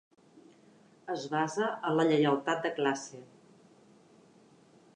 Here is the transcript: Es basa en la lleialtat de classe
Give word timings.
Es 1.15 1.25
basa 1.33 1.67
en 1.89 1.99
la 1.99 2.05
lleialtat 2.11 2.65
de 2.65 2.73
classe 2.79 3.21